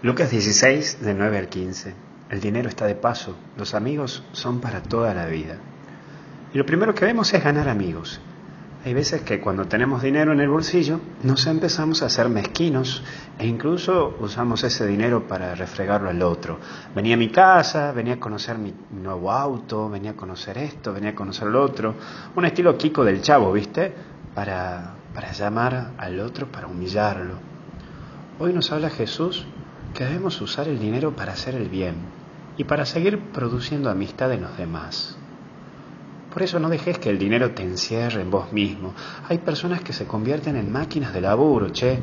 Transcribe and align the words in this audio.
Lucas 0.00 0.30
16, 0.30 1.00
de 1.00 1.12
9 1.12 1.38
al 1.38 1.48
15. 1.48 1.92
El 2.30 2.40
dinero 2.40 2.68
está 2.68 2.86
de 2.86 2.94
paso, 2.94 3.34
los 3.56 3.74
amigos 3.74 4.22
son 4.30 4.60
para 4.60 4.80
toda 4.80 5.12
la 5.12 5.26
vida. 5.26 5.56
Y 6.54 6.58
lo 6.58 6.64
primero 6.64 6.94
que 6.94 7.04
vemos 7.04 7.34
es 7.34 7.42
ganar 7.42 7.68
amigos. 7.68 8.20
Hay 8.84 8.94
veces 8.94 9.22
que 9.22 9.40
cuando 9.40 9.64
tenemos 9.64 10.00
dinero 10.00 10.32
en 10.32 10.38
el 10.38 10.48
bolsillo 10.48 11.00
nos 11.24 11.48
empezamos 11.48 12.00
a 12.00 12.06
hacer 12.06 12.28
mezquinos 12.28 13.02
e 13.40 13.48
incluso 13.48 14.16
usamos 14.20 14.62
ese 14.62 14.86
dinero 14.86 15.26
para 15.26 15.56
refregarlo 15.56 16.10
al 16.10 16.22
otro. 16.22 16.60
Venía 16.94 17.14
a 17.14 17.18
mi 17.18 17.30
casa, 17.30 17.90
venía 17.90 18.14
a 18.14 18.20
conocer 18.20 18.56
mi 18.56 18.72
nuevo 18.92 19.32
auto, 19.32 19.90
venía 19.90 20.12
a 20.12 20.16
conocer 20.16 20.58
esto, 20.58 20.92
venía 20.92 21.10
a 21.10 21.14
conocer 21.16 21.48
lo 21.48 21.60
otro. 21.60 21.96
Un 22.36 22.44
estilo 22.44 22.78
Kiko 22.78 23.04
del 23.04 23.20
Chavo, 23.20 23.50
¿viste? 23.50 23.92
Para, 24.32 24.94
para 25.12 25.32
llamar 25.32 25.94
al 25.98 26.20
otro, 26.20 26.46
para 26.46 26.68
humillarlo. 26.68 27.34
Hoy 28.38 28.52
nos 28.52 28.70
habla 28.70 28.90
Jesús 28.90 29.44
que 29.94 30.04
debemos 30.04 30.40
usar 30.40 30.68
el 30.68 30.78
dinero 30.78 31.14
para 31.14 31.32
hacer 31.32 31.54
el 31.54 31.68
bien 31.68 31.96
y 32.56 32.64
para 32.64 32.84
seguir 32.84 33.20
produciendo 33.32 33.90
amistad 33.90 34.32
en 34.32 34.42
los 34.42 34.56
demás. 34.56 35.16
Por 36.32 36.42
eso 36.42 36.58
no 36.58 36.68
dejes 36.68 36.98
que 36.98 37.08
el 37.08 37.18
dinero 37.18 37.52
te 37.52 37.62
encierre 37.62 38.20
en 38.20 38.30
vos 38.30 38.52
mismo. 38.52 38.94
Hay 39.28 39.38
personas 39.38 39.80
que 39.80 39.92
se 39.92 40.06
convierten 40.06 40.56
en 40.56 40.70
máquinas 40.70 41.14
de 41.14 41.20
laburo, 41.20 41.70
che, 41.70 41.98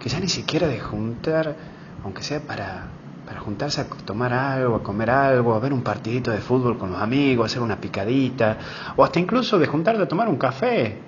que 0.00 0.08
ya 0.08 0.18
ni 0.18 0.28
siquiera 0.28 0.66
de 0.66 0.80
juntar, 0.80 1.54
aunque 2.02 2.22
sea 2.22 2.40
para, 2.40 2.86
para 3.26 3.40
juntarse 3.40 3.82
a 3.82 3.84
tomar 3.84 4.32
algo, 4.32 4.76
a 4.76 4.82
comer 4.82 5.10
algo, 5.10 5.54
a 5.54 5.58
ver 5.58 5.72
un 5.72 5.82
partidito 5.82 6.30
de 6.30 6.38
fútbol 6.38 6.78
con 6.78 6.90
los 6.90 7.00
amigos, 7.00 7.44
a 7.44 7.46
hacer 7.46 7.62
una 7.62 7.80
picadita, 7.80 8.58
o 8.96 9.04
hasta 9.04 9.20
incluso 9.20 9.58
de 9.58 9.66
juntarte 9.66 10.02
a 10.02 10.08
tomar 10.08 10.28
un 10.28 10.36
café. 10.36 10.98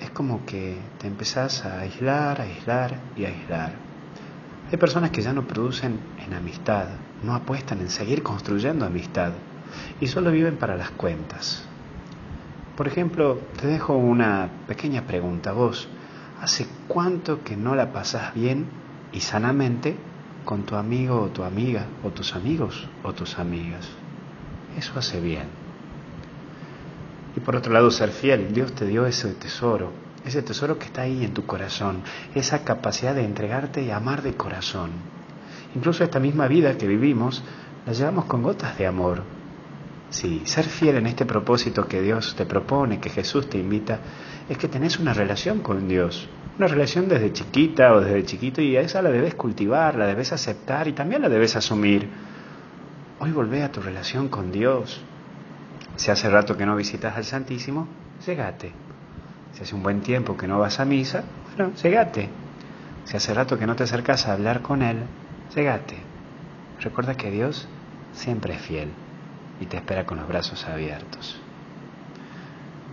Es 0.00 0.10
como 0.10 0.44
que 0.44 0.76
te 0.98 1.06
empezás 1.06 1.64
a 1.64 1.80
aislar, 1.80 2.40
a 2.40 2.44
aislar 2.44 2.98
y 3.16 3.24
a 3.24 3.28
aislar. 3.28 3.87
Hay 4.70 4.76
personas 4.76 5.10
que 5.10 5.22
ya 5.22 5.32
no 5.32 5.46
producen 5.46 5.98
en 6.24 6.34
amistad, 6.34 6.88
no 7.22 7.34
apuestan 7.34 7.80
en 7.80 7.88
seguir 7.88 8.22
construyendo 8.22 8.84
amistad 8.84 9.32
y 9.98 10.08
solo 10.08 10.30
viven 10.30 10.56
para 10.56 10.76
las 10.76 10.90
cuentas. 10.90 11.64
Por 12.76 12.86
ejemplo, 12.86 13.40
te 13.58 13.66
dejo 13.66 13.96
una 13.96 14.50
pequeña 14.66 15.02
pregunta. 15.02 15.52
Vos, 15.52 15.88
¿hace 16.40 16.66
cuánto 16.86 17.42
que 17.42 17.56
no 17.56 17.74
la 17.74 17.92
pasas 17.92 18.34
bien 18.34 18.66
y 19.10 19.20
sanamente 19.20 19.96
con 20.44 20.64
tu 20.64 20.76
amigo 20.76 21.22
o 21.22 21.28
tu 21.28 21.44
amiga 21.44 21.86
o 22.04 22.10
tus 22.10 22.34
amigos 22.34 22.88
o 23.02 23.14
tus 23.14 23.38
amigas? 23.38 23.88
Eso 24.76 24.92
hace 24.98 25.18
bien. 25.18 25.46
Y 27.36 27.40
por 27.40 27.56
otro 27.56 27.72
lado, 27.72 27.90
ser 27.90 28.10
fiel. 28.10 28.52
Dios 28.52 28.72
te 28.74 28.86
dio 28.86 29.06
ese 29.06 29.32
tesoro 29.32 30.07
ese 30.24 30.42
tesoro 30.42 30.78
que 30.78 30.86
está 30.86 31.02
ahí 31.02 31.24
en 31.24 31.34
tu 31.34 31.46
corazón, 31.46 32.02
esa 32.34 32.64
capacidad 32.64 33.14
de 33.14 33.24
entregarte 33.24 33.82
y 33.82 33.90
amar 33.90 34.22
de 34.22 34.34
corazón. 34.34 34.90
Incluso 35.74 36.04
esta 36.04 36.20
misma 36.20 36.48
vida 36.48 36.76
que 36.76 36.86
vivimos 36.86 37.42
la 37.86 37.92
llevamos 37.92 38.24
con 38.26 38.42
gotas 38.42 38.76
de 38.78 38.86
amor. 38.86 39.22
Sí, 40.10 40.42
ser 40.44 40.64
fiel 40.64 40.96
en 40.96 41.06
este 41.06 41.26
propósito 41.26 41.86
que 41.86 42.00
Dios 42.00 42.34
te 42.34 42.46
propone, 42.46 42.98
que 42.98 43.10
Jesús 43.10 43.48
te 43.50 43.58
invita, 43.58 44.00
es 44.48 44.56
que 44.56 44.68
tenés 44.68 44.98
una 44.98 45.12
relación 45.12 45.60
con 45.60 45.86
Dios, 45.86 46.28
una 46.56 46.66
relación 46.66 47.08
desde 47.08 47.32
chiquita 47.32 47.92
o 47.92 48.00
desde 48.00 48.24
chiquito 48.24 48.62
y 48.62 48.76
esa 48.76 49.02
la 49.02 49.10
debes 49.10 49.34
cultivar, 49.34 49.96
la 49.96 50.06
debes 50.06 50.32
aceptar 50.32 50.88
y 50.88 50.92
también 50.92 51.22
la 51.22 51.28
debes 51.28 51.56
asumir. 51.56 52.08
Hoy 53.20 53.32
volvé 53.32 53.62
a 53.62 53.70
tu 53.70 53.80
relación 53.80 54.28
con 54.28 54.50
Dios. 54.50 55.00
Si 55.96 56.10
hace 56.10 56.30
rato 56.30 56.56
que 56.56 56.64
no 56.64 56.76
visitas 56.76 57.16
al 57.16 57.24
Santísimo, 57.24 57.86
llegate. 58.26 58.87
Si 59.58 59.64
hace 59.64 59.74
un 59.74 59.82
buen 59.82 60.02
tiempo 60.02 60.36
que 60.36 60.46
no 60.46 60.60
vas 60.60 60.78
a 60.78 60.84
misa, 60.84 61.24
bueno, 61.56 61.74
llegate. 61.74 62.28
Si 63.02 63.16
hace 63.16 63.34
rato 63.34 63.58
que 63.58 63.66
no 63.66 63.74
te 63.74 63.82
acercas 63.82 64.28
a 64.28 64.34
hablar 64.34 64.62
con 64.62 64.82
Él, 64.82 64.98
llegate. 65.52 65.96
Recuerda 66.78 67.16
que 67.16 67.32
Dios 67.32 67.66
siempre 68.12 68.54
es 68.54 68.60
fiel 68.60 68.90
y 69.60 69.66
te 69.66 69.76
espera 69.76 70.06
con 70.06 70.18
los 70.18 70.28
brazos 70.28 70.64
abiertos. 70.68 71.40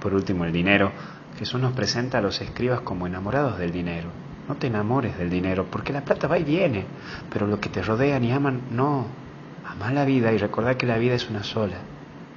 Por 0.01 0.15
último, 0.15 0.43
el 0.43 0.51
dinero. 0.51 0.91
Jesús 1.37 1.61
nos 1.61 1.73
presenta 1.73 2.17
a 2.17 2.21
los 2.21 2.41
escribas 2.41 2.81
como 2.81 3.05
enamorados 3.05 3.59
del 3.59 3.71
dinero. 3.71 4.09
No 4.49 4.55
te 4.55 4.65
enamores 4.65 5.19
del 5.19 5.29
dinero, 5.29 5.67
porque 5.69 5.93
la 5.93 6.01
plata 6.01 6.27
va 6.27 6.39
y 6.39 6.43
viene, 6.43 6.85
pero 7.31 7.45
lo 7.45 7.59
que 7.59 7.69
te 7.69 7.83
rodean 7.83 8.23
y 8.23 8.31
aman, 8.31 8.61
no. 8.71 9.05
Ama 9.67 9.91
la 9.91 10.03
vida 10.03 10.31
y 10.31 10.39
recuerda 10.39 10.79
que 10.79 10.87
la 10.87 10.97
vida 10.97 11.13
es 11.13 11.29
una 11.29 11.43
sola 11.43 11.77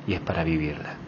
y 0.07 0.13
es 0.13 0.21
para 0.21 0.45
vivirla. 0.45 1.08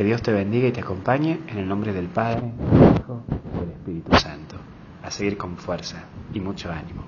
Que 0.00 0.04
Dios 0.04 0.22
te 0.22 0.32
bendiga 0.32 0.66
y 0.66 0.72
te 0.72 0.80
acompañe 0.80 1.40
en 1.48 1.58
el 1.58 1.68
nombre 1.68 1.92
del 1.92 2.06
Padre, 2.06 2.40
del 2.40 2.94
Hijo 2.96 3.22
y 3.54 3.60
del 3.60 3.68
Espíritu 3.68 4.16
Santo. 4.16 4.56
A 5.02 5.10
seguir 5.10 5.36
con 5.36 5.58
fuerza 5.58 6.04
y 6.32 6.40
mucho 6.40 6.72
ánimo. 6.72 7.02